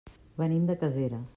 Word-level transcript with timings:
Venim 0.41 0.65
de 0.71 0.77
Caseres. 0.85 1.29